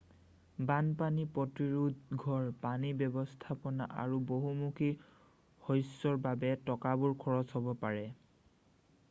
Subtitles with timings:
[0.69, 4.89] বানপানী-প্ৰতিৰোধ ঘৰ পানী ব্যৱস্থাপনা আৰু বহুমুখী
[5.69, 8.09] শস্যৰ বাবে টকাবোৰ খৰচ হ'ব পাৰে